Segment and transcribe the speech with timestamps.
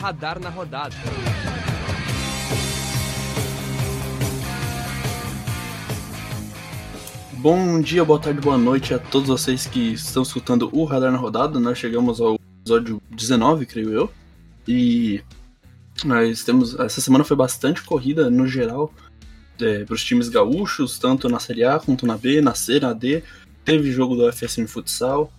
[0.00, 0.96] Radar na Rodada.
[7.34, 11.18] Bom dia, boa tarde, boa noite a todos vocês que estão escutando o Radar na
[11.18, 11.60] Rodada.
[11.60, 14.12] Nós chegamos ao episódio 19, creio eu.
[14.66, 15.22] E
[16.02, 16.80] nós temos.
[16.80, 18.90] Essa semana foi bastante corrida no geral
[19.60, 22.94] é, para os times gaúchos, tanto na Série A quanto na B, na C, na
[22.94, 23.22] D.
[23.66, 25.30] Teve jogo do FSM Futsal,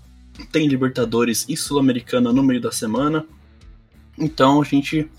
[0.51, 3.25] tem Libertadores e Sul-Americana no meio da semana.
[4.17, 5.09] Então a gente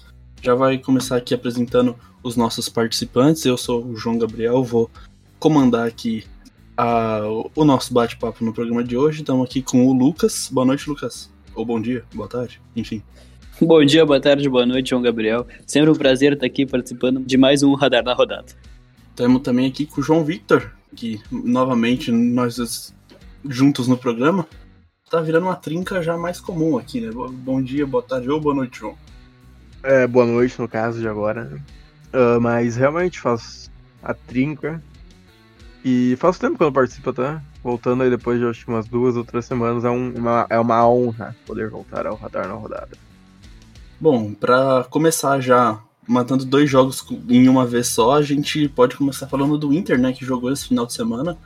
[0.43, 3.45] já vai começar aqui apresentando os nossos participantes.
[3.45, 4.91] Eu sou o João Gabriel, vou
[5.39, 6.25] comandar aqui
[6.77, 7.21] a,
[7.55, 9.21] o nosso bate-papo no programa de hoje.
[9.21, 10.49] Estamos aqui com o Lucas.
[10.53, 11.31] Boa noite, Lucas.
[11.55, 13.03] Ou bom dia, boa tarde, enfim.
[13.61, 15.47] Bom dia, boa tarde, boa noite, João Gabriel.
[15.67, 18.47] Sempre um prazer estar aqui participando de mais um Radar na Rodada.
[19.11, 22.95] Estamos também aqui com o João Victor, que novamente nós
[23.45, 24.47] juntos no programa.
[25.13, 27.11] Tá virando uma trinca já mais comum aqui, né?
[27.13, 28.97] Bom dia, boa tarde ou boa noite, João.
[29.83, 31.53] É, boa noite no caso de agora.
[32.15, 33.71] Uh, mas realmente faz
[34.03, 34.83] a trinca.
[35.85, 37.43] E faz tempo que eu não participo, tá?
[37.63, 40.59] Voltando aí depois de acho que umas duas ou três semanas, é, um, uma, é
[40.59, 42.97] uma honra poder voltar ao radar na rodada.
[44.01, 45.79] Bom, para começar já
[46.09, 50.11] matando dois jogos em uma vez só, a gente pode começar falando do Inter, né,
[50.15, 51.37] que jogou esse final de semana.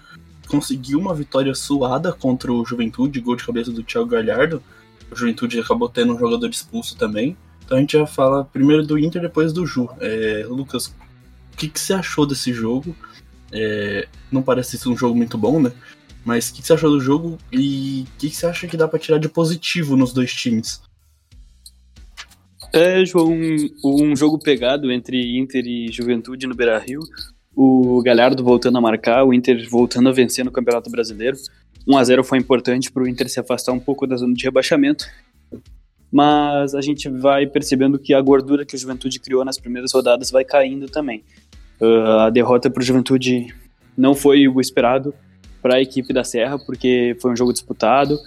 [0.49, 4.63] Conseguiu uma vitória suada contra o Juventude, gol de cabeça do Thiago Galhardo.
[5.11, 7.37] O Juventude acabou tendo um jogador expulso também.
[7.65, 9.89] Então a gente já fala primeiro do Inter, depois do Ju.
[10.01, 12.95] É, Lucas, o que, que você achou desse jogo?
[13.51, 15.73] É, não parece ser um jogo muito bom, né?
[16.25, 18.77] Mas o que, que você achou do jogo e o que, que você acha que
[18.77, 20.83] dá para tirar de positivo nos dois times?
[22.73, 27.01] É, João, um, um jogo pegado entre Inter e Juventude no Beira-Rio.
[27.57, 31.39] O Galhardo voltando a marcar, o Inter voltando a vencer no Campeonato Brasileiro.
[31.89, 34.45] 1 a 0 foi importante para o Inter se afastar um pouco da zona de
[34.45, 35.07] rebaixamento.
[36.13, 40.31] Mas a gente vai percebendo que a gordura que o Juventude criou nas primeiras rodadas
[40.31, 41.25] vai caindo também.
[41.81, 43.47] Uh, a derrota para o Juventude
[43.97, 45.15] não foi o esperado
[45.63, 48.19] para a equipe da Serra, porque foi um jogo disputado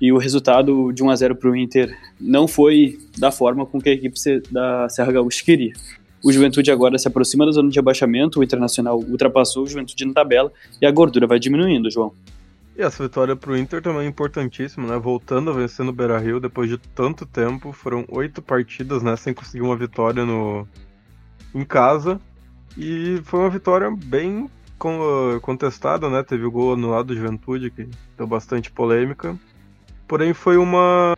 [0.00, 3.80] e o resultado de 1 a 0 para o Inter não foi da forma com
[3.80, 4.18] que a equipe
[4.50, 5.72] da Serra Gaúcha queria.
[6.24, 10.14] O Juventude agora se aproxima da zona de abaixamento, o Internacional ultrapassou o Juventude na
[10.14, 12.14] tabela e a gordura vai diminuindo, João.
[12.76, 14.98] E essa vitória para o Inter também é importantíssima, né?
[14.98, 19.62] Voltando a vencer no Beira-Rio depois de tanto tempo, foram oito partidas, né, sem conseguir
[19.62, 20.66] uma vitória no
[21.54, 22.18] em casa
[22.76, 24.50] e foi uma vitória bem
[25.42, 26.22] contestada, né?
[26.22, 27.86] Teve o gol anulado do Juventude que
[28.16, 29.38] deu bastante polêmica
[30.06, 31.14] Porém, foi uma,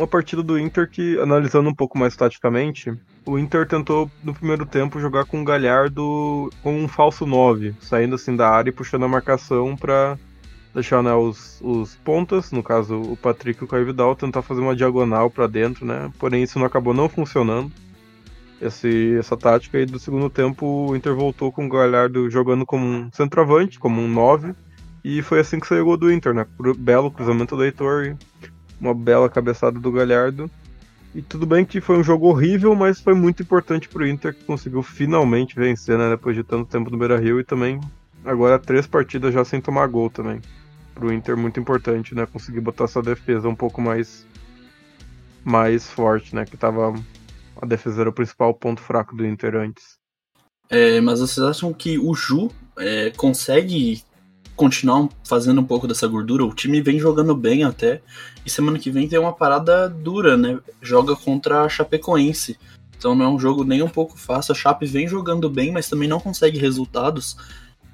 [0.00, 2.92] uma partida do Inter que, analisando um pouco mais taticamente,
[3.26, 8.14] o Inter tentou no primeiro tempo jogar com o Galhardo com um falso 9, saindo
[8.14, 10.18] assim da área e puxando a marcação para
[10.72, 14.60] deixar né, os, os pontas, no caso o Patrick e o Caio Vidal, tentar fazer
[14.60, 16.10] uma diagonal para dentro, né?
[16.18, 17.70] Porém, isso não acabou não funcionando.
[18.60, 22.84] Esse, essa tática e do segundo tempo o Inter voltou com o Galhardo jogando como
[22.84, 24.54] um centroavante, como um 9,
[25.02, 26.46] e foi assim que saiu o gol do Inter, né?
[26.78, 28.16] Belo cruzamento do Heitor e
[28.80, 30.50] uma bela cabeçada do Galhardo.
[31.14, 34.44] E tudo bem que foi um jogo horrível, mas foi muito importante pro Inter que
[34.44, 36.08] conseguiu finalmente vencer, né?
[36.08, 37.80] Depois de tanto tempo no Beira Rio e também
[38.24, 40.40] agora três partidas já sem tomar gol também.
[40.94, 42.26] Pro Inter muito importante, né?
[42.26, 44.26] Conseguir botar sua defesa um pouco mais
[45.44, 46.44] mais forte, né?
[46.44, 46.94] Que tava
[47.60, 49.98] a defesa era o principal ponto fraco do Inter antes.
[50.68, 54.02] É, mas vocês acham que o Ju é, consegue
[54.60, 56.44] continuar fazendo um pouco dessa gordura.
[56.44, 58.02] O time vem jogando bem até.
[58.44, 60.58] E semana que vem tem uma parada dura, né?
[60.82, 62.58] Joga contra a Chapecoense.
[62.94, 64.52] Então não é um jogo nem um pouco fácil.
[64.52, 67.32] A Chape vem jogando bem, mas também não consegue resultados.
[67.32, 67.38] O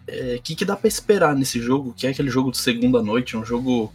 [0.09, 1.95] é, que, que dá para esperar nesse jogo?
[1.97, 3.93] Que é aquele jogo de segunda noite, um jogo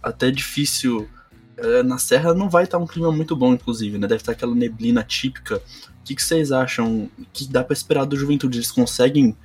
[0.00, 1.08] até difícil.
[1.56, 4.06] É, na Serra não vai estar um clima muito bom, inclusive, né?
[4.06, 5.56] Deve estar aquela neblina típica.
[5.56, 8.58] O que, que vocês acham que dá para esperar do Juventude?
[8.58, 9.36] Eles conseguem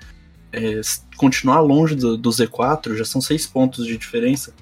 [0.51, 0.81] é,
[1.15, 4.53] continuar longe do, do, Z4, já são seis pontos de diferença.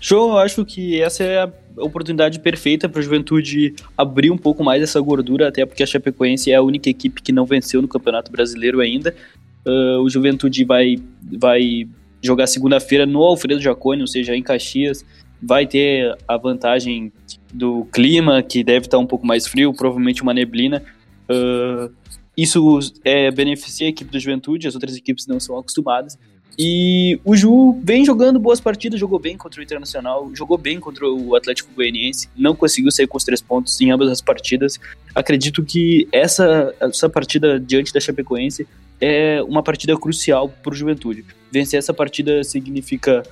[0.00, 4.64] João, eu acho que essa é a oportunidade perfeita para a Juventude abrir um pouco
[4.64, 7.88] mais essa gordura, até porque a Chapecoense é a única equipe que não venceu no
[7.88, 9.14] Campeonato Brasileiro ainda.
[9.64, 10.96] Uh, o Juventude vai,
[11.38, 11.88] vai
[12.20, 15.04] jogar segunda-feira no Alfredo Jaconi, ou seja, em Caxias.
[15.40, 17.12] Vai ter a vantagem
[17.52, 20.82] do clima, que deve estar um pouco mais frio, provavelmente uma neblina.
[21.28, 21.92] Uh,
[22.36, 26.18] isso é, beneficia a equipe do Juventude, as outras equipes não são acostumadas.
[26.58, 31.08] E o Ju vem jogando boas partidas, jogou bem contra o Internacional, jogou bem contra
[31.08, 34.78] o Atlético Goianiense, não conseguiu sair com os três pontos em ambas as partidas.
[35.14, 38.66] Acredito que essa, essa partida diante da Chapecoense
[39.00, 41.24] é uma partida crucial para o Juventude.
[41.50, 43.22] Vencer essa partida significa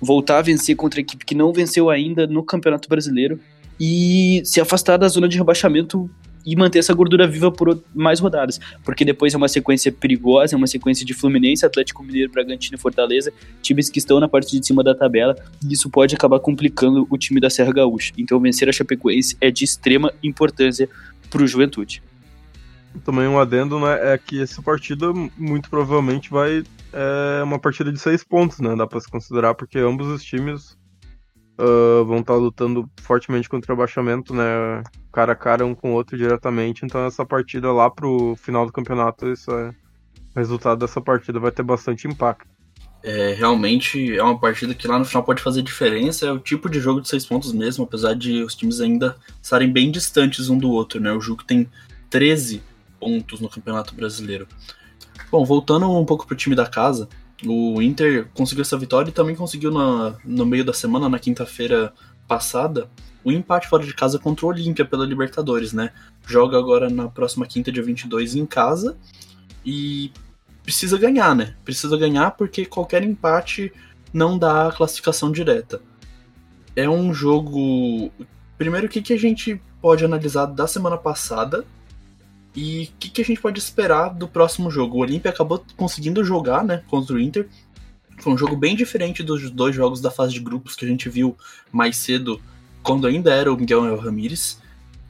[0.00, 3.40] voltar a vencer contra a equipe que não venceu ainda no Campeonato Brasileiro
[3.78, 6.10] e se afastar da zona de rebaixamento
[6.46, 10.56] e manter essa gordura viva por mais rodadas, porque depois é uma sequência perigosa, é
[10.56, 14.64] uma sequência de Fluminense, Atlético Mineiro, Bragantino e Fortaleza, times que estão na parte de
[14.64, 15.36] cima da tabela,
[15.68, 18.12] e isso pode acabar complicando o time da Serra Gaúcha.
[18.16, 20.88] Então vencer a Chapecoense é de extrema importância
[21.28, 22.02] para o Juventude.
[23.04, 26.62] Também um adendo né, é que essa partida muito provavelmente vai
[26.92, 28.74] é uma partida de seis pontos, né?
[28.74, 30.78] Dá para se considerar porque ambos os times
[31.58, 34.82] uh, vão estar tá lutando fortemente contra o abaixamento, né?
[35.12, 36.84] Cara a cara um com o outro diretamente.
[36.84, 39.68] Então essa partida lá pro final do campeonato, esse é,
[40.34, 42.48] o resultado dessa partida vai ter bastante impacto.
[43.02, 46.26] É, realmente é uma partida que lá no final pode fazer diferença.
[46.26, 49.72] É o tipo de jogo de seis pontos mesmo, apesar de os times ainda estarem
[49.72, 51.12] bem distantes um do outro, né?
[51.12, 51.68] O jogo tem
[52.10, 52.62] 13
[52.98, 54.48] pontos no Campeonato Brasileiro.
[55.30, 57.08] Bom, voltando um pouco pro time da casa,
[57.44, 61.92] o Inter conseguiu essa vitória e também conseguiu na, no meio da semana, na quinta-feira
[62.26, 62.88] passada,
[63.22, 65.90] o empate fora de casa contra o Olímpia pela Libertadores, né?
[66.26, 68.96] Joga agora na próxima quinta, dia 22, em casa
[69.64, 70.12] e
[70.62, 71.54] precisa ganhar, né?
[71.64, 73.72] Precisa ganhar porque qualquer empate
[74.12, 75.80] não dá a classificação direta.
[76.74, 78.10] É um jogo.
[78.56, 81.64] Primeiro, o que, que a gente pode analisar da semana passada
[82.56, 84.96] e o que, que, a gente pode esperar do próximo jogo?
[84.96, 87.46] O Olímpia acabou conseguindo jogar né, contra o Inter.
[88.18, 91.06] Foi um jogo bem diferente dos dois jogos da fase de grupos que a gente
[91.10, 91.36] viu
[91.70, 92.40] mais cedo,
[92.82, 94.58] quando ainda era o Miguel Ramírez.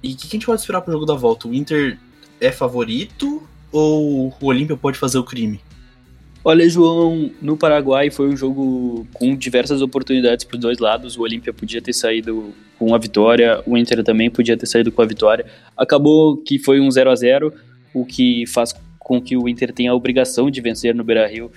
[0.02, 1.46] E o que, que, a gente pode esperar para o jogo da volta?
[1.46, 2.00] O Inter
[2.40, 3.40] é favorito
[3.70, 5.60] ou o Olímpia pode fazer o crime?
[6.48, 11.18] Olha, João, no Paraguai foi um jogo com diversas oportunidades para os dois lados.
[11.18, 15.02] O Olímpia podia ter saído com a vitória, o Inter também podia ter saído com
[15.02, 15.44] a vitória.
[15.76, 17.52] Acabou que foi um 0 a 0
[17.92, 21.50] o que faz com que o Inter tenha a obrigação de vencer no Beira-Rio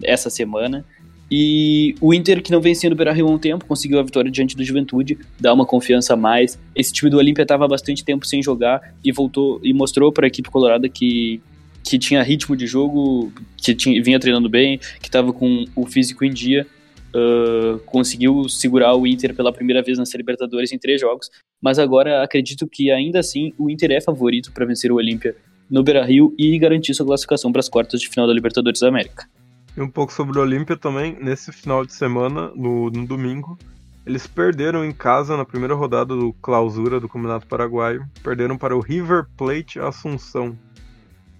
[0.00, 0.84] essa semana.
[1.28, 4.56] E o Inter, que não vencia no Beira-Rio há um tempo, conseguiu a vitória diante
[4.56, 6.56] do Juventude, dá uma confiança a mais.
[6.72, 10.28] Esse time do Olímpia estava bastante tempo sem jogar e voltou e mostrou para a
[10.28, 11.42] equipe colorada que
[11.86, 16.24] que tinha ritmo de jogo, que tinha, vinha treinando bem, que estava com o físico
[16.24, 16.66] em dia,
[17.14, 21.30] uh, conseguiu segurar o Inter pela primeira vez na Libertadores em três jogos,
[21.62, 25.36] mas agora acredito que ainda assim o Inter é favorito para vencer o Olímpia
[25.70, 29.28] no Beira-Rio e garantir sua classificação para as quartas de final da Libertadores da América.
[29.76, 33.56] E um pouco sobre o Olímpia também, nesse final de semana, no, no domingo,
[34.04, 38.80] eles perderam em casa na primeira rodada do clausura do Campeonato Paraguaio, perderam para o
[38.80, 40.56] River Plate Assunção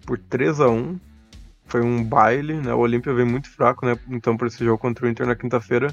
[0.07, 0.99] por 3 a 1
[1.67, 2.73] Foi um baile, né?
[2.73, 3.99] O Olímpia veio muito fraco, né?
[4.09, 5.93] Então, para esse jogo contra o Inter na quinta-feira.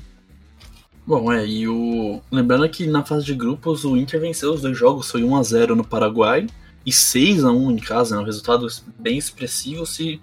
[1.05, 2.21] Bom, é, e o.
[2.31, 5.83] Lembrando que na fase de grupos o Inter venceu os dois jogos, foi 1x0 no
[5.83, 6.47] Paraguai
[6.85, 8.21] e 6x1 em casa, né?
[8.21, 8.67] Um resultado
[8.97, 10.21] bem expressivo se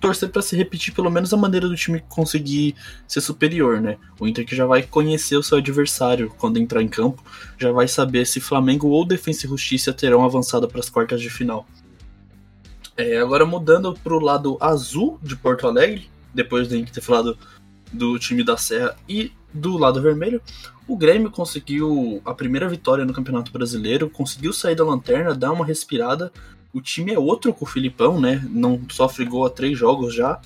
[0.00, 2.74] torcer para se repetir pelo menos a maneira do time conseguir
[3.08, 3.96] ser superior, né?
[4.20, 7.22] O Inter que já vai conhecer o seu adversário quando entrar em campo,
[7.58, 11.30] já vai saber se Flamengo ou Defensa e Justiça terão avançado para as quartas de
[11.30, 11.66] final.
[12.96, 17.36] É, agora mudando para o lado azul de Porto Alegre, depois de ter falado
[17.92, 20.40] do time da Serra e do lado vermelho,
[20.86, 25.64] o Grêmio conseguiu a primeira vitória no Campeonato Brasileiro, conseguiu sair da lanterna, dar uma
[25.64, 26.32] respirada.
[26.72, 28.44] O time é outro com o Filipão, né?
[28.50, 30.40] Não sofre gol a três jogos já.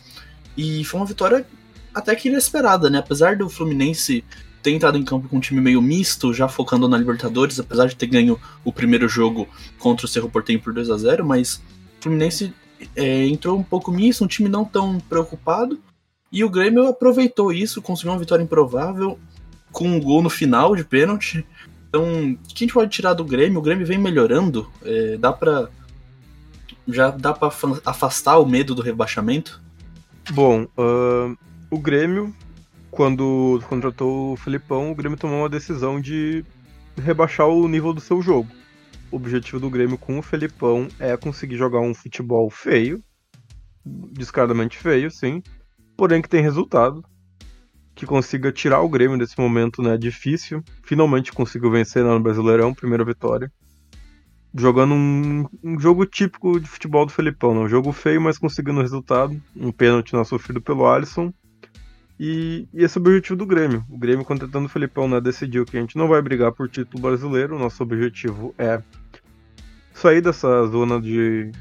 [0.56, 1.46] E foi uma vitória
[1.94, 2.98] até que inesperada, né?
[2.98, 4.24] Apesar do Fluminense
[4.62, 7.96] ter entrado em campo com um time meio misto, já focando na Libertadores, apesar de
[7.96, 11.62] ter ganho o primeiro jogo contra o Cerro Porteño por 2 a 0 mas
[12.00, 12.54] Fluminense
[12.94, 15.78] é, entrou um pouco misto, um time não tão preocupado.
[16.30, 19.18] E o Grêmio aproveitou isso, conseguiu uma vitória improvável,
[19.72, 21.44] com um gol no final de pênalti.
[21.88, 23.58] Então, o que a gente pode tirar do Grêmio?
[23.58, 25.70] O Grêmio vem melhorando, é, dá para
[26.86, 27.52] já dá para
[27.84, 29.60] afastar o medo do rebaixamento?
[30.30, 31.36] Bom, uh,
[31.70, 32.34] o Grêmio,
[32.90, 36.44] quando contratou o Felipão, o Grêmio tomou uma decisão de
[36.96, 38.48] rebaixar o nível do seu jogo
[39.10, 43.02] o objetivo do Grêmio com o Felipão é conseguir jogar um futebol feio,
[43.84, 45.42] descaradamente feio, sim,
[45.96, 47.04] porém que tem resultado,
[47.94, 53.04] que consiga tirar o Grêmio desse momento né, difícil, finalmente conseguiu vencer no Brasileirão, primeira
[53.04, 53.50] vitória,
[54.54, 57.60] jogando um, um, jogo típico de futebol do Felipão, né?
[57.60, 61.32] um jogo feio, mas conseguindo resultado, um pênalti não sofrido pelo Alisson,
[62.18, 63.84] e, e, esse é o objetivo do Grêmio.
[63.88, 67.02] O Grêmio, contratando o Felipão, né, decidiu que a gente não vai brigar por título
[67.02, 67.54] brasileiro.
[67.54, 68.82] O nosso objetivo é
[69.94, 71.52] sair dessa zona de,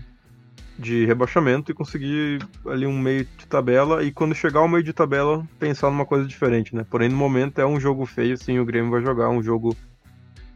[0.77, 4.03] de rebaixamento e conseguir ali um meio de tabela.
[4.03, 6.85] E quando chegar ao meio de tabela, pensar numa coisa diferente, né?
[6.89, 8.57] Porém, no momento é um jogo feio, sim.
[8.57, 9.75] O Grêmio vai jogar um jogo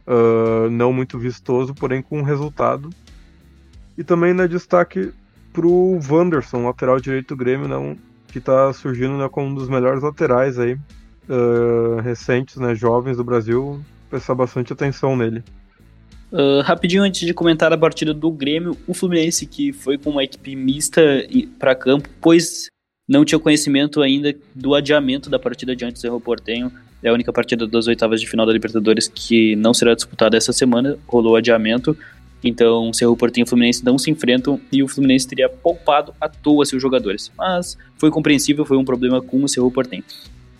[0.06, 2.90] uh, não muito vistoso, porém com resultado.
[3.96, 5.12] E também, né, destaque
[5.52, 7.96] pro Wanderson, lateral direito do Grêmio, não
[8.32, 13.24] que está surgindo né, como um dos melhores laterais aí, uh, recentes, né, jovens do
[13.24, 15.44] Brasil, prestar bastante atenção nele.
[16.32, 20.24] Uh, rapidinho antes de comentar a partida do Grêmio, o Fluminense que foi com uma
[20.24, 21.02] equipe mista
[21.58, 22.68] para campo, pois
[23.06, 26.72] não tinha conhecimento ainda do adiamento da partida diante do Cerro Portenho.
[27.02, 30.52] É a única partida das oitavas de final da Libertadores que não será disputada essa
[30.52, 31.94] semana, rolou adiamento.
[32.44, 36.64] Então, Cerro Portenho e Fluminense não se enfrentam e o Fluminense teria poupado à toa
[36.64, 37.30] seus jogadores.
[37.38, 40.04] Mas foi compreensível, foi um problema com o Cerro Portenho.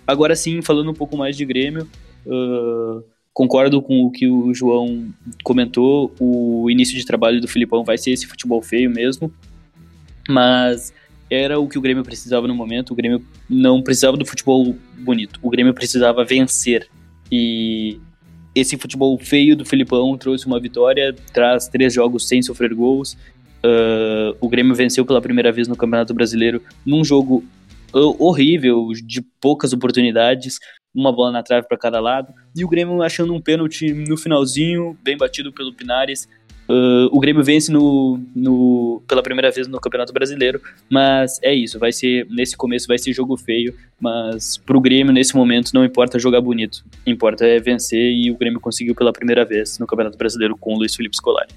[0.07, 1.89] Agora sim, falando um pouco mais de Grêmio,
[2.27, 5.09] uh, concordo com o que o João
[5.43, 6.13] comentou.
[6.21, 9.33] O início de trabalho do Filipão vai ser esse futebol feio mesmo.
[10.29, 10.93] Mas
[11.29, 12.93] era o que o Grêmio precisava no momento.
[12.93, 15.41] O Grêmio não precisava do futebol bonito.
[15.43, 16.89] O Grêmio precisava vencer.
[17.31, 17.99] E
[18.55, 23.17] esse futebol feio do Filipão trouxe uma vitória, traz três jogos sem sofrer gols.
[23.65, 27.45] Uh, o Grêmio venceu pela primeira vez no Campeonato Brasileiro num jogo
[27.95, 30.59] horrível, de poucas oportunidades,
[30.95, 34.97] uma bola na trave para cada lado, e o Grêmio achando um pênalti no finalzinho,
[35.03, 36.29] bem batido pelo Pinares.
[36.73, 41.79] Uh, o Grêmio vence no, no, pela primeira vez no Campeonato Brasileiro, mas é isso,
[41.79, 46.19] vai ser nesse começo vai ser jogo feio, mas pro Grêmio nesse momento não importa
[46.19, 50.57] jogar bonito, importa é vencer e o Grêmio conseguiu pela primeira vez no Campeonato Brasileiro
[50.57, 51.53] com o Luiz Felipe Scolari.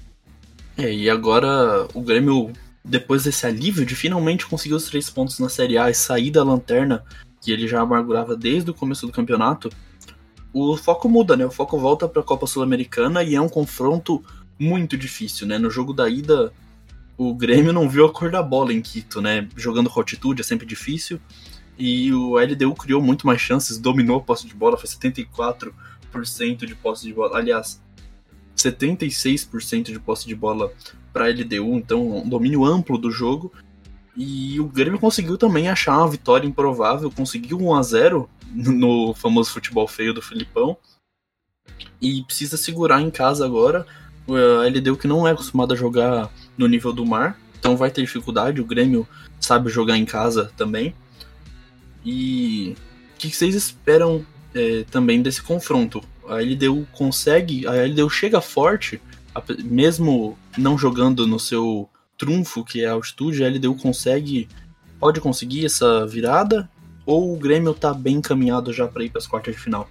[0.76, 2.52] É, e agora o Grêmio
[2.84, 6.44] depois desse alívio de finalmente conseguir os três pontos na Série A e sair da
[6.44, 7.02] lanterna,
[7.40, 9.70] que ele já amargurava desde o começo do campeonato,
[10.52, 11.46] o foco muda, né?
[11.46, 14.22] O foco volta para a Copa Sul-Americana e é um confronto
[14.58, 15.58] muito difícil, né?
[15.58, 16.52] No jogo da ida,
[17.16, 19.48] o Grêmio não viu a cor da bola em Quito, né?
[19.56, 21.20] Jogando com altitude é sempre difícil.
[21.78, 25.72] E o LDU criou muito mais chances, dominou a posse de bola, foi 74%
[26.64, 27.36] de posse de bola.
[27.36, 27.82] Aliás,
[28.56, 30.72] 76% de posse de bola
[31.12, 33.52] para LDU, então um domínio amplo do jogo.
[34.16, 39.50] E o Grêmio conseguiu também achar uma vitória improvável, conseguiu 1 a 0 no famoso
[39.50, 40.78] futebol feio do Filipão.
[42.00, 43.86] E precisa segurar em casa agora.
[44.28, 48.02] A LDU que não é acostumada a jogar no nível do mar, então vai ter
[48.02, 48.60] dificuldade.
[48.60, 49.06] O Grêmio
[49.40, 50.94] sabe jogar em casa também.
[52.04, 52.76] E
[53.14, 56.02] o que vocês esperam é, também desse confronto?
[56.28, 59.00] A LDU consegue, a LDU chega forte
[59.64, 64.48] mesmo não jogando no seu trunfo, que é a altitude, a LDU consegue,
[64.98, 66.68] pode conseguir essa virada?
[67.04, 69.88] Ou o Grêmio tá bem encaminhado já para ir para as quartas de final?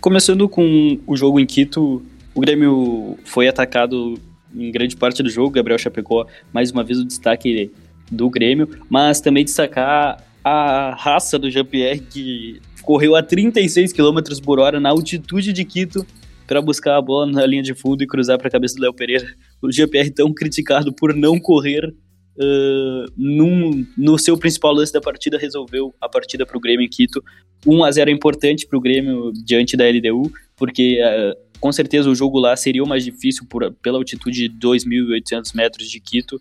[0.00, 2.02] Começando com o jogo em Quito,
[2.38, 4.14] o Grêmio foi atacado
[4.54, 7.72] em grande parte do jogo, Gabriel Chapecó, mais uma vez o destaque
[8.12, 14.60] do Grêmio, mas também destacar a raça do Jean-Pierre, que correu a 36 km por
[14.60, 16.06] hora na altitude de Quito
[16.46, 18.94] para buscar a bola na linha de fundo e cruzar para a cabeça do Léo
[18.94, 19.26] Pereira.
[19.60, 21.92] O GPR tão criticado por não correr
[22.38, 26.88] uh, num, no seu principal lance da partida, resolveu a partida para o Grêmio em
[26.88, 27.20] Quito.
[27.66, 32.08] 1 a 0 é importante para o Grêmio diante da LDU, porque uh, com certeza
[32.08, 36.40] o jogo lá seria o mais difícil por, pela altitude de 2.800 metros de Quito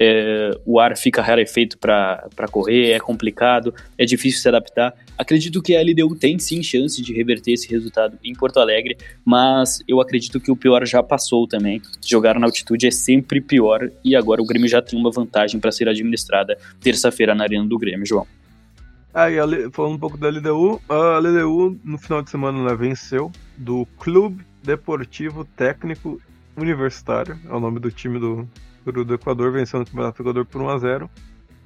[0.00, 4.94] é, o ar fica rarefeito para correr, é complicado, é difícil se adaptar.
[5.16, 9.82] Acredito que a LDU tem sim chance de reverter esse resultado em Porto Alegre, mas
[9.88, 11.82] eu acredito que o pior já passou também.
[12.06, 15.72] Jogar na altitude é sempre pior e agora o Grêmio já tem uma vantagem para
[15.72, 18.26] ser administrada terça-feira na Arena do Grêmio, João.
[19.12, 19.36] Ah, e
[19.72, 24.44] falando um pouco da LDU, a LDU no final de semana né, venceu do Clube
[24.68, 26.20] Deportivo Técnico
[26.54, 28.46] Universitário, é o nome do time do,
[28.84, 31.08] do Equador, vencendo o Campeonato do Equador por 1x0.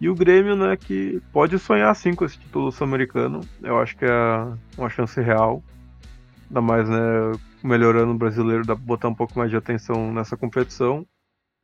[0.00, 3.40] E o Grêmio, né, que pode sonhar sim com esse título sul-americano.
[3.60, 4.46] Eu acho que é
[4.78, 5.64] uma chance real.
[6.48, 10.36] Ainda mais, né, melhorando o brasileiro, dá pra botar um pouco mais de atenção nessa
[10.36, 11.04] competição.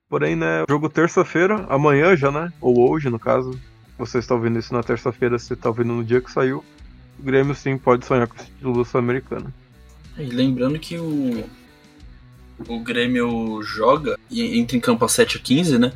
[0.09, 3.52] Porém, né, jogo terça-feira, amanhã já, né, ou hoje no caso.
[3.97, 6.64] Você está ouvindo isso na terça-feira, você está ouvindo no dia que saiu.
[7.16, 9.54] O Grêmio sim pode sonhar com esse título sul-americano.
[10.19, 11.45] E lembrando que o,
[12.67, 15.93] o Grêmio joga e entra em campo às 7h15, né?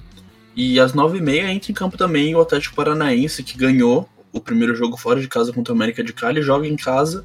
[0.55, 4.97] E às 9h30 entra em campo também o Atlético Paranaense, que ganhou o primeiro jogo
[4.97, 7.25] fora de casa contra o América de Cali, joga em casa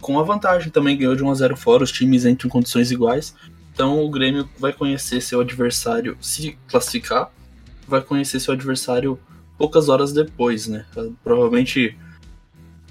[0.00, 3.34] com a vantagem também, ganhou de 1x0 fora, os times entram em condições iguais.
[3.72, 7.30] Então o Grêmio vai conhecer seu adversário, se classificar,
[7.86, 9.18] vai conhecer seu adversário
[9.56, 10.84] poucas horas depois, né?
[11.22, 11.96] Provavelmente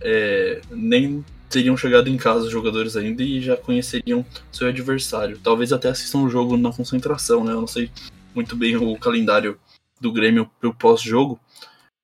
[0.01, 5.39] é, nem teriam chegado em casa os jogadores ainda e já conheceriam seu adversário.
[5.43, 7.53] Talvez até assistam o jogo na concentração, né?
[7.53, 7.91] Eu não sei
[8.35, 9.59] muito bem o calendário
[9.99, 11.39] do Grêmio pro pós-jogo,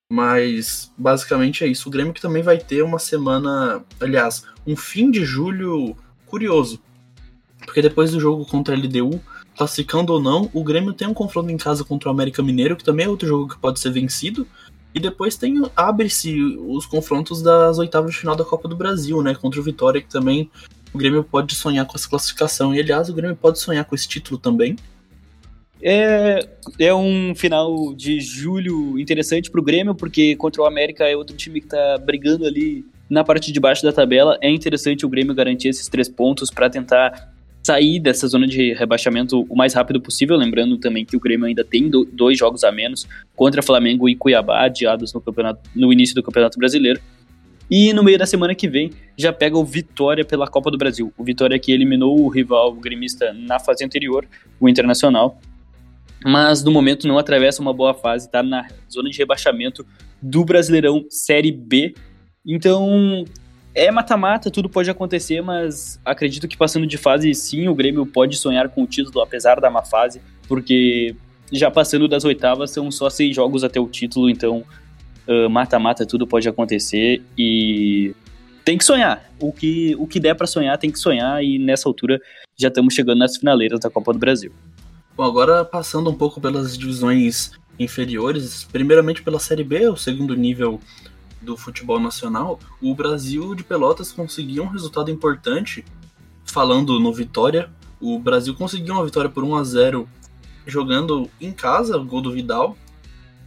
[0.10, 1.88] mas basicamente é isso.
[1.88, 5.96] O Grêmio que também vai ter uma semana, aliás, um fim de julho
[6.26, 6.80] curioso.
[7.66, 9.22] Porque depois do jogo contra a LDU,
[9.56, 12.84] classificando ou não, o Grêmio tem um confronto em casa contra o América Mineiro, que
[12.84, 14.48] também é outro jogo que pode ser vencido.
[14.94, 19.34] E depois tem abre-se os confrontos das oitavas de final da Copa do Brasil, né?
[19.34, 20.50] Contra o Vitória, que também
[20.94, 22.74] o Grêmio pode sonhar com essa classificação.
[22.76, 24.76] E aliás, o Grêmio pode sonhar com esse título também.
[25.82, 26.48] É,
[26.80, 31.36] é um final de julho interessante para o Grêmio, porque contra o América é outro
[31.36, 34.38] time que está brigando ali na parte de baixo da tabela.
[34.42, 37.33] É interessante o Grêmio garantir esses três pontos para tentar
[37.64, 40.36] sair dessa zona de rebaixamento o mais rápido possível.
[40.36, 44.66] Lembrando também que o Grêmio ainda tem dois jogos a menos contra Flamengo e Cuiabá,
[44.66, 45.24] adiados no,
[45.74, 47.00] no início do Campeonato Brasileiro.
[47.72, 51.14] E no meio da semana que vem já pega o Vitória pela Copa do Brasil.
[51.18, 54.28] O Vitória que eliminou o rival gremista na fase anterior,
[54.60, 55.40] o Internacional.
[56.26, 59.86] Mas no momento não atravessa uma boa fase, está na zona de rebaixamento
[60.22, 61.94] do Brasileirão Série B.
[62.46, 63.26] Então
[63.76, 68.38] é mata-mata, tudo pode acontecer, mas acredito que passando de fase, sim, o Grêmio pode
[68.38, 71.16] sonhar com o título, apesar da má fase, porque
[71.52, 74.64] já passando das oitavas são só seis jogos até o título, então
[75.50, 78.14] mata-mata, uh, tudo pode acontecer e
[78.66, 79.32] tem que sonhar.
[79.40, 82.20] O que, o que der para sonhar, tem que sonhar, e nessa altura
[82.56, 84.52] já estamos chegando nas finaleiras da Copa do Brasil.
[85.16, 90.80] Bom, agora passando um pouco pelas divisões inferiores, primeiramente pela Série B, o segundo nível
[91.44, 95.86] do futebol nacional, o Brasil de Pelotas conseguiu um resultado importante.
[96.46, 97.70] Falando no Vitória,
[98.00, 100.10] o Brasil conseguiu uma vitória por 1 a 0
[100.66, 102.78] jogando em casa, gol do Vidal.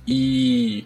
[0.06, 0.84] E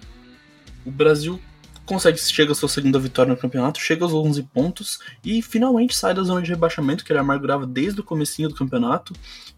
[0.85, 1.41] o Brasil
[1.85, 6.15] consegue chega a sua segunda vitória no campeonato, chega aos 11 pontos e finalmente sai
[6.15, 9.13] da zona de rebaixamento que ele amargurava desde o comecinho do campeonato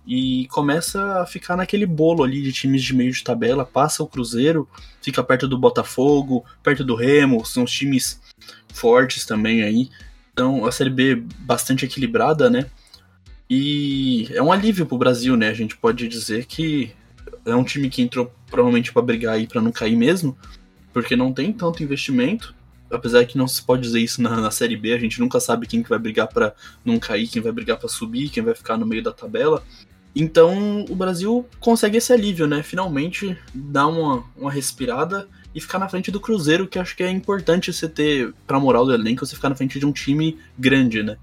[0.06, 4.06] e começa a ficar naquele bolo ali de times de meio de tabela, passa o
[4.06, 4.68] Cruzeiro,
[5.00, 8.20] fica perto do Botafogo, perto do Remo, são os times
[8.72, 9.88] fortes também aí.
[10.32, 12.66] Então a Série B bastante equilibrada, né?
[13.48, 15.48] E é um alívio pro Brasil, né?
[15.48, 16.92] A gente pode dizer que
[17.44, 20.36] é um time que entrou provavelmente para brigar aí para não cair mesmo,
[20.92, 22.54] porque não tem tanto investimento.
[22.90, 25.66] Apesar que não se pode dizer isso na, na Série B, a gente nunca sabe
[25.66, 26.54] quem que vai brigar para
[26.84, 29.62] não cair, quem vai brigar para subir, quem vai ficar no meio da tabela.
[30.14, 32.62] Então o Brasil consegue esse alívio, né?
[32.62, 37.10] Finalmente dar uma, uma respirada e ficar na frente do Cruzeiro, que acho que é
[37.10, 41.02] importante você ter, pra moral do elenco, você ficar na frente de um time grande,
[41.02, 41.16] né?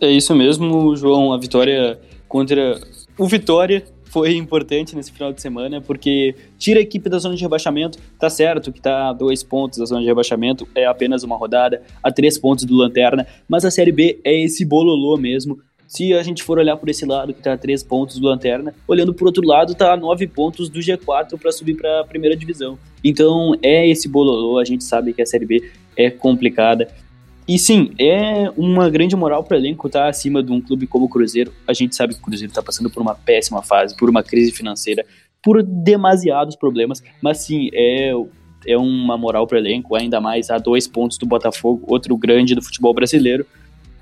[0.00, 1.32] É isso mesmo, João.
[1.32, 1.98] A vitória
[2.28, 2.80] contra
[3.18, 7.42] o Vitória foi importante nesse final de semana, porque tira a equipe da zona de
[7.42, 7.98] rebaixamento.
[8.18, 11.82] Tá certo que tá a dois pontos da zona de rebaixamento, é apenas uma rodada,
[12.02, 15.58] a três pontos do Lanterna, mas a Série B é esse bololô mesmo.
[15.88, 18.74] Se a gente for olhar por esse lado, que tá a 3 pontos do Lanterna,
[18.88, 22.36] olhando por outro lado, tá a 9 pontos do G4 para subir para a primeira
[22.36, 22.78] divisão.
[23.04, 26.88] Então é esse bololô, a gente sabe que a Série B é complicada.
[27.48, 30.86] E sim, é uma grande moral para o elenco estar tá acima de um clube
[30.88, 31.52] como o Cruzeiro.
[31.68, 34.50] A gente sabe que o Cruzeiro está passando por uma péssima fase, por uma crise
[34.50, 35.06] financeira,
[35.40, 38.10] por demasiados problemas, mas sim, é,
[38.66, 42.56] é uma moral para o elenco, ainda mais a dois pontos do Botafogo, outro grande
[42.56, 43.46] do futebol brasileiro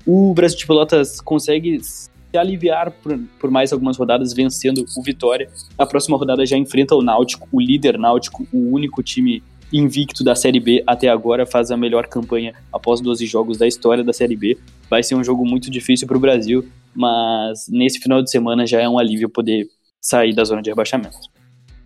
[0.05, 5.49] o Brasil de Pelotas consegue se aliviar por, por, mais algumas rodadas, vencendo o Vitória.
[5.77, 9.41] A próxima rodada já enfrenta o Náutico, o líder Náutico, o único time
[9.73, 14.03] invicto da Série B até agora, faz a melhor campanha após 12 jogos da história
[14.03, 14.57] da Série B.
[14.89, 18.79] Vai ser um jogo muito difícil para o Brasil, mas nesse final de semana já
[18.79, 19.67] é um alívio poder
[19.99, 21.17] sair da zona de rebaixamento.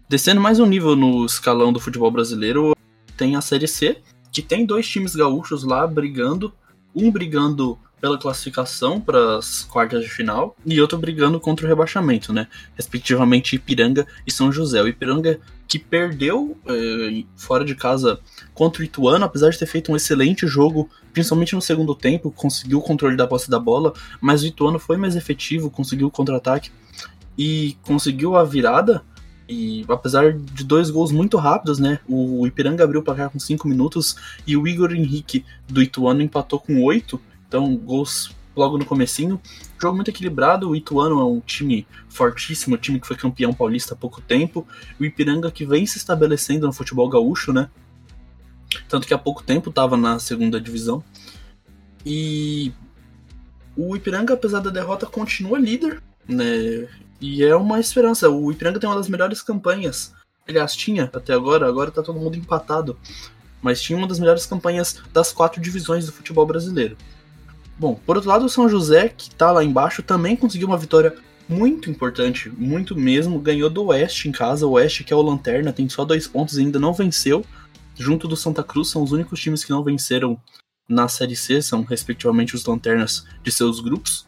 [0.10, 2.76] Descendo mais um nível no escalão do futebol brasileiro,
[3.16, 3.98] tem a Série C,
[4.32, 6.52] que tem dois times gaúchos lá brigando,
[6.96, 12.32] um brigando pela classificação para as quartas de final e outro brigando contra o rebaixamento,
[12.32, 12.48] né?
[12.76, 14.82] Respectivamente Ipiranga e São José.
[14.82, 18.20] O Ipiranga que perdeu eh, fora de casa
[18.56, 22.80] contra o Ituano, apesar de ter feito um excelente jogo, principalmente no segundo tempo, conseguiu
[22.80, 26.72] o controle da posse da bola, mas o Ituano foi mais efetivo, conseguiu o contra-ataque
[27.38, 29.04] e conseguiu a virada.
[29.48, 32.00] E apesar de dois gols muito rápidos, né?
[32.08, 36.60] O Ipiranga abriu o placar com 5 minutos e o Igor Henrique do Ituano empatou
[36.60, 39.42] com 8 então, gols logo no comecinho.
[39.82, 43.96] Jogo muito equilibrado, o Ituano é um time fortíssimo, um time que foi campeão paulista
[43.96, 44.68] há pouco tempo.
[45.00, 47.70] O Ipiranga que vem se estabelecendo no futebol gaúcho, né?
[48.88, 51.04] Tanto que há pouco tempo estava na segunda divisão.
[52.06, 52.72] E
[53.76, 56.88] o Ipiranga, apesar da derrota, continua líder, né?
[57.20, 58.30] E é uma esperança.
[58.30, 60.14] O Ipiranga tem uma das melhores campanhas.
[60.48, 62.96] Aliás, tinha até agora, agora tá todo mundo empatado.
[63.60, 66.96] Mas tinha uma das melhores campanhas das quatro divisões do futebol brasileiro.
[67.80, 71.16] Bom, por outro lado, o São José, que tá lá embaixo, também conseguiu uma vitória
[71.48, 73.40] muito importante, muito mesmo.
[73.40, 74.68] Ganhou do Oeste em casa.
[74.68, 77.46] O Oeste, que é o Lanterna, tem só dois pontos e ainda não venceu.
[77.98, 80.38] Junto do Santa Cruz, são os únicos times que não venceram
[80.88, 84.28] na Série C, são respectivamente os Lanternas de seus grupos.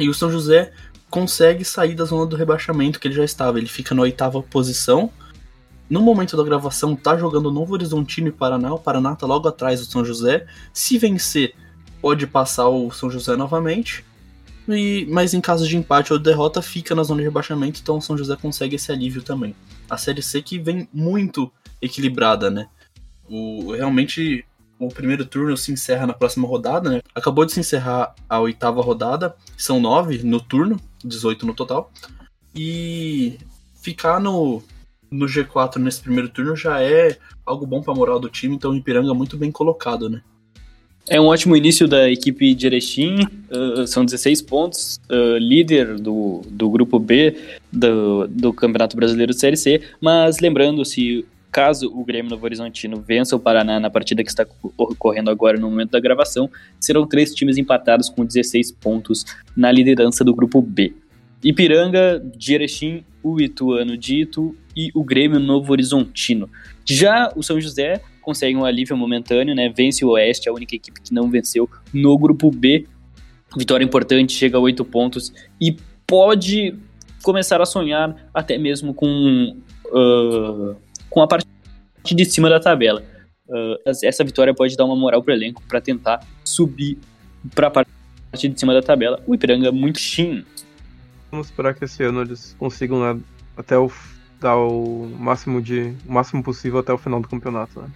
[0.00, 0.72] E o São José
[1.08, 3.58] consegue sair da zona do rebaixamento que ele já estava.
[3.58, 5.10] Ele fica na oitava posição.
[5.88, 8.74] No momento da gravação, tá jogando Novo Horizontino e Paraná.
[8.74, 10.46] O Paraná tá logo atrás do São José.
[10.72, 11.54] Se vencer,
[12.00, 14.04] pode passar o São José novamente.
[14.68, 18.02] E, mas em caso de empate ou derrota, fica na zona de rebaixamento, então o
[18.02, 19.54] São José consegue esse alívio também.
[19.88, 22.68] A Série C que vem muito equilibrada, né?
[23.28, 24.44] O, realmente
[24.78, 27.00] o primeiro turno se encerra na próxima rodada, né?
[27.14, 31.92] Acabou de se encerrar a oitava rodada, são nove no turno, 18 no total.
[32.54, 33.38] E
[33.80, 34.62] ficar no,
[35.10, 38.72] no G4 nesse primeiro turno já é algo bom para a moral do time, então
[38.72, 40.22] o Ipiranga muito bem colocado, né?
[41.08, 46.42] É um ótimo início da equipe de Erechim, uh, são 16 pontos, uh, líder do,
[46.50, 47.36] do grupo B
[47.72, 53.00] do, do Campeonato Brasileiro de Série C, mas lembrando, se caso o Grêmio Novo Horizontino
[53.00, 54.44] vença o Paraná na partida que está
[54.76, 59.24] ocorrendo agora no momento da gravação, serão três times empatados com 16 pontos
[59.56, 60.92] na liderança do grupo B.
[61.42, 66.50] Ipiranga, de Erechim, o Ituano de Itu e o Grêmio Novo Horizontino.
[66.84, 69.68] Já o São José consegue um alívio momentâneo, né?
[69.68, 72.84] Vence o Oeste, a única equipe que não venceu no grupo B.
[73.56, 76.74] Vitória importante, chega a oito pontos e pode
[77.22, 80.74] começar a sonhar até mesmo com, uh,
[81.08, 81.46] com a parte
[82.04, 83.04] de cima da tabela.
[83.48, 86.98] Uh, essa vitória pode dar uma moral para o elenco para tentar subir
[87.54, 87.88] para a parte
[88.48, 89.22] de cima da tabela.
[89.24, 90.44] O Ipiranga muito chin.
[91.30, 93.20] Vamos esperar que esse ano eles consigam né,
[93.56, 93.88] até o
[94.40, 97.80] dar o máximo de o máximo possível até o final do campeonato.
[97.80, 97.88] Né?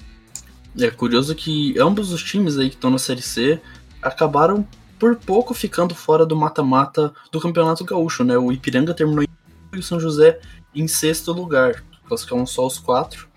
[0.79, 3.61] É curioso que ambos os times aí que estão na Série C
[4.01, 4.67] acabaram
[4.99, 8.37] por pouco ficando fora do mata-mata do Campeonato Gaúcho, né?
[8.37, 9.29] O Ipiranga terminou em
[9.73, 10.41] e o São José
[10.75, 11.83] em sexto lugar.
[12.07, 13.29] Classificaram só os quatro.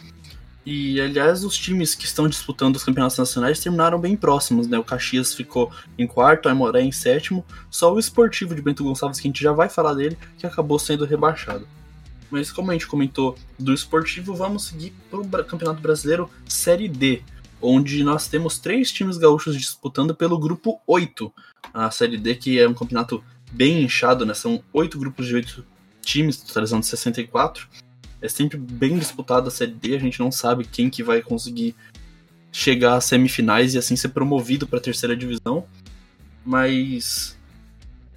[0.66, 4.80] E, aliás, os times que estão disputando os campeonatos nacionais terminaram bem próximos, né?
[4.80, 7.46] O Caxias ficou em quarto, a Aimoré em sétimo.
[7.70, 10.80] Só o Esportivo de Bento Gonçalves, que a gente já vai falar dele, que acabou
[10.80, 11.68] sendo rebaixado.
[12.34, 17.22] Mas como a gente comentou do esportivo, vamos seguir para o Campeonato Brasileiro Série D,
[17.62, 21.32] onde nós temos três times gaúchos disputando pelo grupo 8.
[21.72, 24.34] A Série D, que é um campeonato bem inchado, né?
[24.34, 25.64] São oito grupos de oito
[26.02, 27.68] times, totalizando 64.
[28.20, 31.76] É sempre bem disputado a Série D, a gente não sabe quem que vai conseguir
[32.52, 35.68] chegar às semifinais e assim ser promovido para a terceira divisão.
[36.44, 37.38] Mas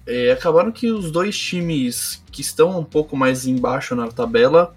[0.07, 4.73] é, acabaram que os dois times que estão um pouco mais embaixo na tabela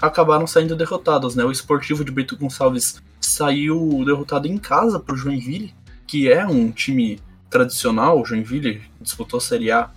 [0.00, 1.44] acabaram saindo derrotados, né?
[1.44, 5.74] O Esportivo de Brito Gonçalves saiu derrotado em casa para o Joinville,
[6.06, 8.20] que é um time tradicional.
[8.20, 9.90] O Joinville disputou a Série A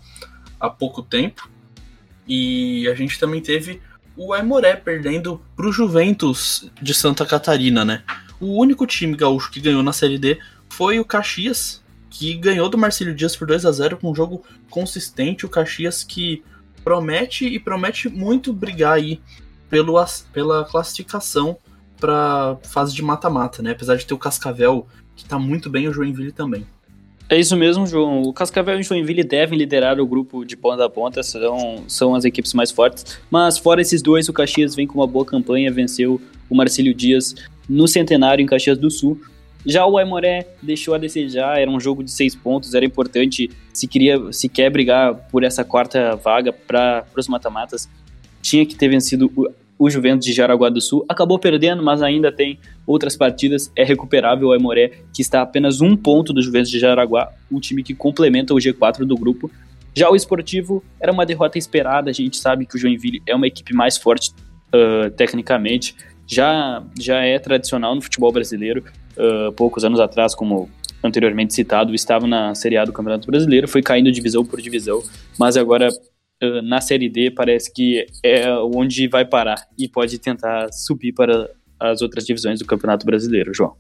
[0.60, 1.50] há pouco tempo.
[2.28, 3.82] E a gente também teve
[4.16, 8.04] o Aimoré perdendo para o Juventus de Santa Catarina, né?
[8.40, 10.40] O único time gaúcho que ganhou na Série D
[10.70, 11.84] foi o Caxias,
[12.18, 15.46] que ganhou do Marcílio Dias por 2 a 0 com um jogo consistente.
[15.46, 16.44] O Caxias que
[16.84, 19.22] promete e promete muito brigar aí
[19.70, 20.04] pelo,
[20.34, 21.58] pela classificação
[22.00, 23.72] para fase de mata-mata, né?
[23.72, 26.66] Apesar de ter o Cascavel que tá muito bem, o Joinville também.
[27.30, 28.24] É isso mesmo, João.
[28.24, 32.16] O Cascavel e o Joinville devem liderar o grupo de ponta a ponta, são, são
[32.16, 33.20] as equipes mais fortes.
[33.30, 37.36] Mas fora esses dois, o Caxias vem com uma boa campanha, venceu o Marcílio Dias
[37.70, 39.20] no Centenário em Caxias do Sul.
[39.66, 43.88] Já o Aimoré deixou a desejar, era um jogo de seis pontos, era importante, se
[43.88, 47.90] queria, se quer brigar por essa quarta vaga para os mata-matas,
[48.42, 51.06] tinha que ter vencido o, o, Juventus de Jaraguá do Sul.
[51.10, 55.82] Acabou perdendo, mas ainda tem outras partidas, é recuperável o Aimoré, que está a apenas
[55.82, 59.52] um ponto do Juventus de Jaraguá, um time que complementa o G4 do grupo.
[59.94, 63.48] Já o Esportivo era uma derrota esperada, a gente sabe que o Joinville é uma
[63.48, 64.32] equipe mais forte
[64.74, 68.84] uh, tecnicamente, já, já é tradicional no futebol brasileiro,
[69.18, 70.70] uh, poucos anos atrás, como
[71.04, 75.02] anteriormente citado, estava na Série A do Campeonato Brasileiro, foi caindo divisão por divisão,
[75.40, 80.72] mas agora uh, na Série D parece que é onde vai parar e pode tentar
[80.72, 81.50] subir para
[81.80, 83.76] as outras divisões do Campeonato Brasileiro, João.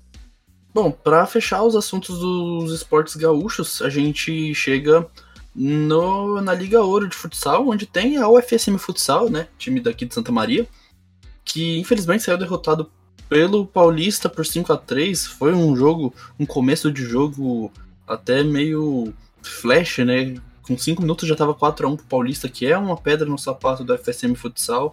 [0.73, 5.07] Bom, para fechar os assuntos dos esportes gaúchos, a gente chega
[5.55, 10.13] no, na Liga Ouro de Futsal, onde tem a UFSM Futsal, né, time daqui de
[10.13, 10.67] Santa Maria,
[11.43, 12.91] que infelizmente saiu derrotado
[13.29, 17.71] pelo Paulista por 5 a 3 Foi um jogo, um começo de jogo
[18.07, 20.35] até meio flash, né?
[20.61, 23.37] Com 5 minutos já tava 4 a 1 pro Paulista, que é uma pedra no
[23.37, 24.91] sapato do FSM Futsal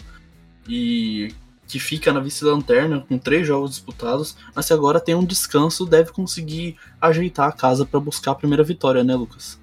[0.68, 1.34] e
[1.66, 6.12] que fica na vice-lanterna com três jogos disputados, mas que agora tem um descanso, deve
[6.12, 9.58] conseguir ajeitar a casa para buscar a primeira vitória, né, Lucas?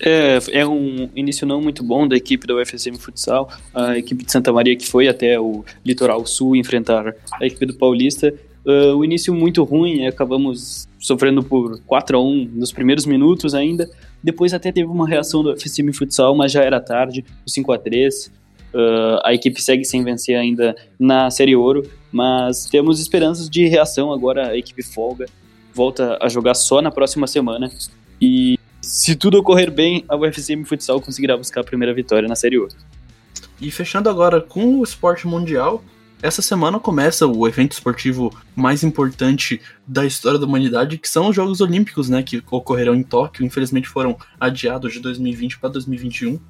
[0.00, 4.30] É, é um início não muito bom da equipe da UFSM Futsal, a equipe de
[4.30, 8.32] Santa Maria que foi até o Litoral Sul enfrentar a equipe do Paulista.
[8.64, 13.88] Uh, o início muito ruim, acabamos sofrendo por 4 a 1 nos primeiros minutos ainda.
[14.22, 17.78] Depois até teve uma reação do UFSM Futsal, mas já era tarde, o 5 a
[17.78, 18.26] 3
[18.74, 24.12] uh, A equipe segue sem vencer ainda na Série Ouro, mas temos esperanças de reação
[24.12, 25.26] agora, a equipe folga
[25.78, 27.70] volta a jogar só na próxima semana.
[28.20, 28.58] E
[28.88, 32.68] se tudo ocorrer bem, a UFCM Futsal conseguirá buscar a primeira vitória na Série O.
[33.60, 35.84] E fechando agora com o esporte mundial,
[36.22, 41.36] essa semana começa o evento esportivo mais importante da história da humanidade, que são os
[41.36, 43.44] Jogos Olímpicos, né, que ocorrerão em Tóquio.
[43.44, 46.40] Infelizmente foram adiados de 2020 para 2021.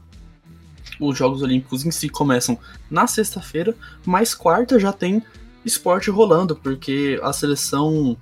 [1.00, 2.56] Os Jogos Olímpicos em si começam
[2.88, 3.74] na sexta-feira,
[4.06, 5.24] mas quarta já tem
[5.64, 8.16] esporte rolando, porque a seleção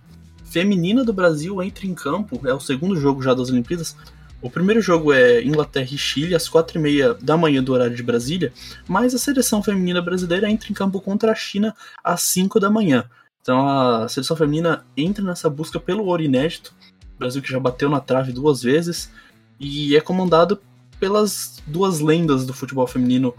[0.46, 3.96] feminina do Brasil entra em campo, é o segundo jogo já das Olimpíadas.
[4.40, 7.96] O primeiro jogo é Inglaterra e Chile, às quatro e meia da manhã do horário
[7.96, 8.52] de Brasília,
[8.86, 13.08] mas a seleção feminina brasileira entra em campo contra a China às 5 da manhã.
[13.42, 16.74] Então a seleção feminina entra nessa busca pelo ouro inédito.
[17.18, 19.10] Brasil que já bateu na trave duas vezes
[19.58, 20.60] e é comandado
[21.00, 23.34] pelas duas lendas do futebol feminino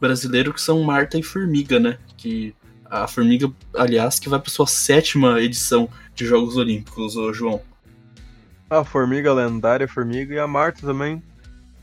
[0.00, 1.98] brasileiro que são Marta e Formiga, né?
[2.16, 2.54] Que
[2.92, 7.62] a Formiga, aliás, que vai para sua sétima edição de Jogos Olímpicos, ô João.
[8.68, 11.22] A Formiga lendária, Formiga, e a Marta também.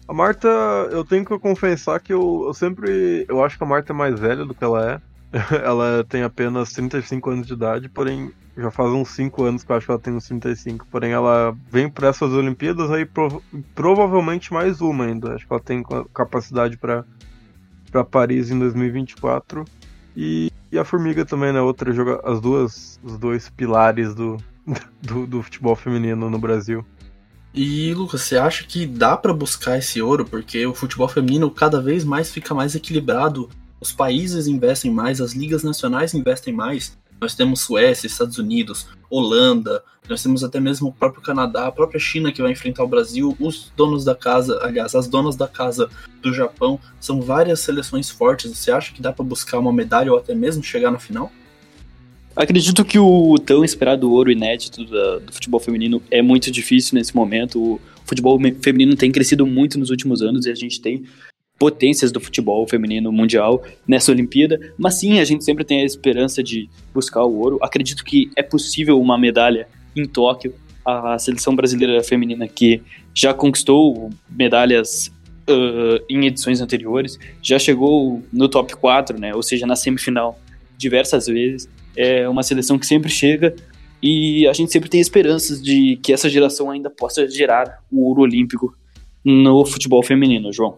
[0.07, 0.47] A Marta,
[0.91, 3.25] eu tenho que confessar que eu, eu sempre.
[3.27, 5.01] Eu acho que a Marta é mais velha do que ela é.
[5.65, 9.75] ela tem apenas 35 anos de idade, porém já faz uns 5 anos que eu
[9.75, 10.85] acho que ela tem uns 35.
[10.91, 13.41] Porém, ela vem para essas Olimpíadas aí prov
[13.73, 15.33] provavelmente mais uma ainda.
[15.33, 17.03] Acho que ela tem capacidade para
[18.11, 19.65] Paris em 2024.
[20.15, 21.61] E, e a Formiga também, né?
[21.61, 24.37] Outra joga as duas, os dois pilares do,
[25.01, 26.85] do, do futebol feminino no Brasil.
[27.53, 30.23] E Lucas, você acha que dá para buscar esse ouro?
[30.23, 33.49] Porque o futebol feminino cada vez mais fica mais equilibrado,
[33.81, 36.97] os países investem mais, as ligas nacionais investem mais.
[37.19, 41.99] Nós temos Suécia, Estados Unidos, Holanda, nós temos até mesmo o próprio Canadá, a própria
[41.99, 45.89] China que vai enfrentar o Brasil, os donos da casa, aliás, as donas da casa
[46.21, 48.51] do Japão, são várias seleções fortes.
[48.51, 51.31] Você acha que dá para buscar uma medalha ou até mesmo chegar na final?
[52.35, 57.15] Acredito que o tão esperado ouro inédito do, do futebol feminino é muito difícil nesse
[57.15, 57.75] momento.
[57.75, 61.03] O futebol feminino tem crescido muito nos últimos anos e a gente tem
[61.59, 66.41] potências do futebol feminino mundial nessa Olimpíada, mas sim, a gente sempre tem a esperança
[66.41, 67.59] de buscar o ouro.
[67.61, 70.53] Acredito que é possível uma medalha em Tóquio.
[70.85, 72.81] A seleção brasileira feminina que
[73.13, 75.11] já conquistou medalhas
[75.49, 80.39] uh, em edições anteriores, já chegou no top 4, né, ou seja, na semifinal
[80.77, 83.53] diversas vezes é uma seleção que sempre chega
[84.01, 88.21] e a gente sempre tem esperanças de que essa geração ainda possa gerar o ouro
[88.21, 88.73] olímpico
[89.23, 90.77] no futebol feminino, João.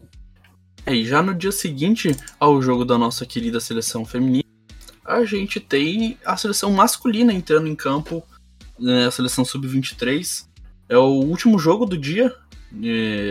[0.84, 4.43] É, e já no dia seguinte ao jogo da nossa querida seleção feminina,
[5.06, 8.24] a gente tem a seleção masculina entrando em campo,
[8.81, 10.47] né, a seleção sub-23.
[10.89, 12.35] É o último jogo do dia,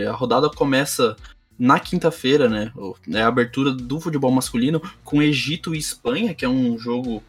[0.09, 1.15] a rodada começa
[1.59, 2.71] na quinta-feira, né?
[3.13, 7.21] É a abertura do futebol masculino com Egito e Espanha, que é um jogo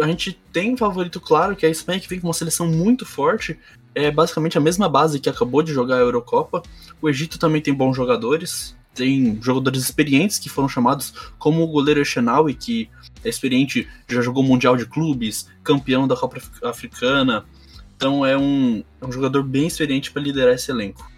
[0.00, 2.66] a gente tem um favorito claro, que é a Espanha, que vem com uma seleção
[2.66, 3.58] muito forte.
[3.94, 6.62] É basicamente a mesma base que acabou de jogar a Eurocopa.
[7.02, 8.76] O Egito também tem bons jogadores.
[8.98, 12.90] Tem jogadores experientes que foram chamados, como o goleiro Echenaui, que
[13.24, 17.44] é experiente, já jogou Mundial de Clubes, campeão da Copa Africana.
[17.96, 21.08] Então é um, é um jogador bem experiente para liderar esse elenco.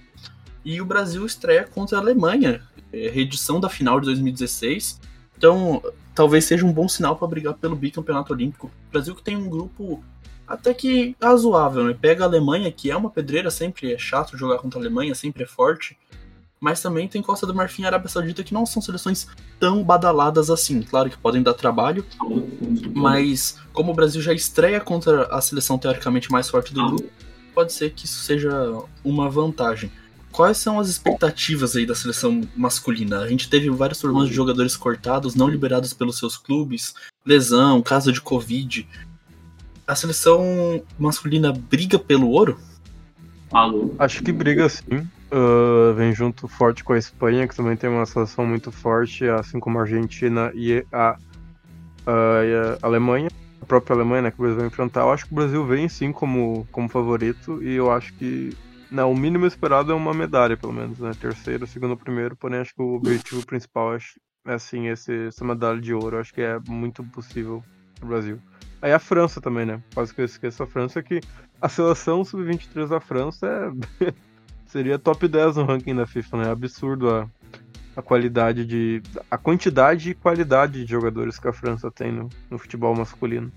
[0.63, 2.61] E o Brasil estreia contra a Alemanha,
[2.93, 5.01] é, reedição da final de 2016.
[5.39, 5.83] Então,
[6.15, 8.71] talvez seja um bom sinal para brigar pelo bicampeonato olímpico.
[8.89, 10.05] O Brasil que tem um grupo
[10.47, 11.97] até que razoável, né?
[11.99, 15.45] Pega a Alemanha, que é uma pedreira, sempre é chato jogar contra a Alemanha, sempre
[15.45, 15.97] é forte.
[16.61, 19.27] Mas também tem Costa do Marfim e Arábia Saudita, que não são seleções
[19.59, 20.83] tão badaladas assim.
[20.83, 22.05] Claro que podem dar trabalho,
[22.95, 27.09] mas como o Brasil já estreia contra a seleção teoricamente mais forte do grupo,
[27.55, 28.51] pode ser que isso seja
[29.03, 29.91] uma vantagem.
[30.31, 33.21] Quais são as expectativas aí da seleção masculina?
[33.21, 36.95] A gente teve vários problemas de jogadores cortados, não liberados pelos seus clubes,
[37.25, 38.87] lesão, caso de Covid.
[39.87, 42.61] A seleção masculina briga pelo ouro?
[43.51, 43.95] Alô.
[43.99, 45.09] Acho que briga sim.
[45.33, 49.61] Uh, vem junto forte com a Espanha, que também tem uma seleção muito forte, assim
[49.61, 51.17] como a Argentina e a,
[52.07, 53.29] a, e a Alemanha.
[53.63, 55.03] A própria Alemanha, né, que o Brasil vai enfrentar.
[55.03, 58.57] Eu acho que o Brasil vem sim como, como favorito e eu acho que
[58.91, 61.13] não, o mínimo esperado é uma medalha, pelo menos, né?
[61.19, 63.99] Terceiro, segundo, primeiro, porém acho que o objetivo principal é,
[64.47, 66.19] assim, esse, essa medalha de ouro.
[66.19, 67.63] Acho que é muito possível
[67.95, 68.41] pro Brasil.
[68.83, 69.81] Aí a França também, né?
[69.95, 71.21] Quase que eu esqueço a França, que
[71.61, 73.47] a seleção sub-23 da França
[74.01, 74.13] é...
[74.71, 76.51] seria top 10 no ranking da FIFA, né?
[76.51, 77.29] Absurdo a,
[77.97, 79.03] a qualidade de.
[79.31, 83.53] a quantidade e qualidade de jogadores que a França tem no, no futebol masculino.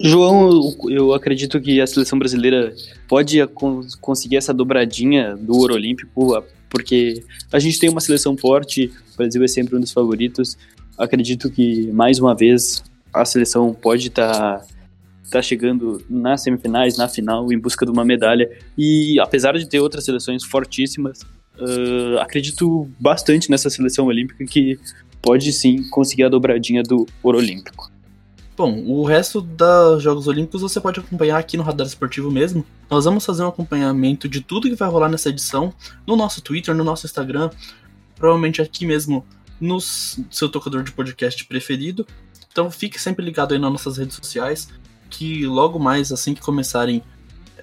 [0.00, 2.74] João, eu acredito que a seleção brasileira
[3.08, 3.38] pode
[4.00, 7.22] conseguir essa dobradinha do ouro olímpico, porque
[7.52, 10.58] a gente tem uma seleção forte, o Brasil é sempre um dos favoritos.
[10.98, 14.66] Acredito que, mais uma vez, a seleção pode estar tá
[15.32, 18.50] está chegando nas semifinais, na final, em busca de uma medalha.
[18.76, 21.22] E apesar de ter outras seleções fortíssimas,
[21.58, 24.78] uh, acredito bastante nessa seleção olímpica que
[25.22, 27.90] pode sim conseguir a dobradinha do ouro olímpico.
[28.54, 32.64] Bom, o resto dos Jogos Olímpicos você pode acompanhar aqui no Radar Esportivo mesmo.
[32.90, 35.72] Nós vamos fazer um acompanhamento de tudo que vai rolar nessa edição
[36.06, 37.50] no nosso Twitter, no nosso Instagram,
[38.14, 39.24] provavelmente aqui mesmo
[39.58, 42.06] no seu tocador de podcast preferido.
[42.52, 44.68] Então fique sempre ligado aí nas nossas redes sociais,
[45.12, 47.02] que logo mais, assim que começarem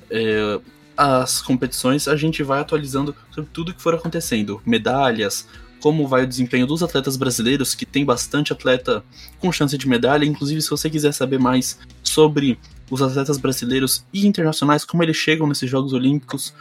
[0.10, 0.60] é,
[0.96, 4.62] as competições, a gente vai atualizando sobre tudo que for acontecendo.
[4.66, 5.48] Medalhas,
[5.82, 9.04] como vai o desempenho dos atletas brasileiros, que tem bastante atleta
[9.40, 10.26] com chance de medalha.
[10.26, 12.60] Inclusive, se você quiser saber mais sobre
[12.92, 16.54] os atletas brasileiros e internacionais, como eles chegam nesses Jogos Olímpicos,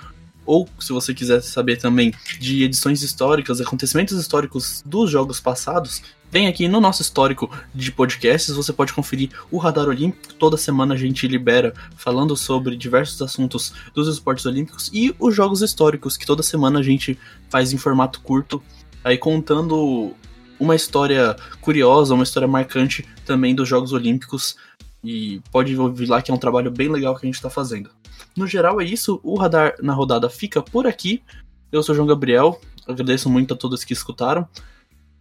[0.47, 6.47] ou se você quiser saber também de edições históricas, acontecimentos históricos dos jogos passados, vem
[6.47, 10.35] aqui no nosso histórico de podcasts, você pode conferir o Radar Olímpico.
[10.35, 15.63] Toda semana a gente libera falando sobre diversos assuntos dos esportes olímpicos e os jogos
[15.63, 18.63] históricos, que toda semana a gente faz em formato curto
[19.03, 20.15] aí contando
[20.59, 24.57] uma história curiosa, uma história marcante também dos Jogos Olímpicos.
[25.03, 27.91] E pode ouvir lá que é um trabalho bem legal que a gente está fazendo.
[28.37, 31.23] No geral é isso, o Radar na Rodada fica por aqui.
[31.71, 34.47] Eu sou o João Gabriel, agradeço muito a todos que escutaram.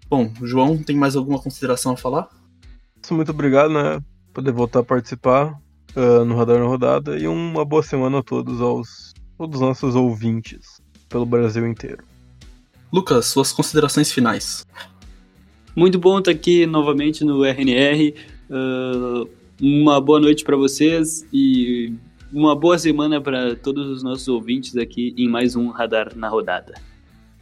[0.09, 2.29] Bom, João, tem mais alguma consideração a falar?
[3.11, 4.01] Muito obrigado, né?
[4.33, 5.59] Poder voltar a participar
[5.95, 9.95] uh, no Radar na Rodada e uma boa semana a todos aos todos os nossos
[9.95, 12.03] ouvintes pelo Brasil inteiro.
[12.91, 14.65] Lucas, suas considerações finais.
[15.75, 18.15] Muito bom estar aqui novamente no RNR.
[18.49, 19.29] Uh,
[19.61, 21.93] uma boa noite para vocês e
[22.31, 26.73] uma boa semana para todos os nossos ouvintes aqui em mais um Radar na Rodada.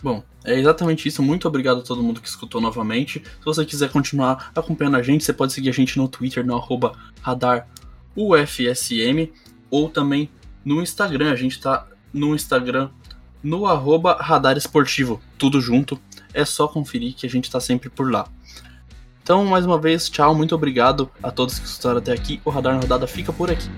[0.01, 1.23] Bom, é exatamente isso.
[1.23, 3.23] Muito obrigado a todo mundo que escutou novamente.
[3.39, 6.61] Se você quiser continuar acompanhando a gente, você pode seguir a gente no Twitter, no
[7.21, 7.71] radarufsm,
[9.69, 10.29] ou também
[10.63, 11.31] no Instagram.
[11.31, 12.89] A gente tá no Instagram
[13.43, 14.17] no arroba
[15.37, 15.99] tudo junto.
[16.33, 18.27] É só conferir que a gente está sempre por lá.
[19.23, 22.39] Então, mais uma vez, tchau, muito obrigado a todos que escutaram até aqui.
[22.45, 23.69] O Radar na Rodada fica por aqui.